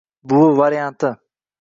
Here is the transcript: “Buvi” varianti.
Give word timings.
“Buvi” 0.31 0.55
varianti. 0.61 1.07